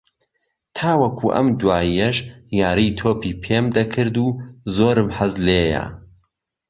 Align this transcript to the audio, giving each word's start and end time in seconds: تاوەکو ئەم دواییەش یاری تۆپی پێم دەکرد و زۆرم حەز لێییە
تاوەکو 0.77 1.25
ئەم 1.35 1.47
دواییەش 1.59 2.17
یاری 2.59 2.95
تۆپی 2.99 3.37
پێم 3.43 3.65
دەکرد 3.77 4.15
و 4.25 4.27
زۆرم 4.75 5.09
حەز 5.17 5.33
لێییە 5.45 5.85